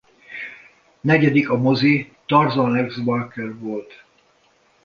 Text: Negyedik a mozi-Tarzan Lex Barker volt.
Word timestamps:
Negyedik 1.01 1.49
a 1.49 1.57
mozi-Tarzan 1.57 2.71
Lex 2.71 2.99
Barker 2.99 3.59
volt. 3.59 4.05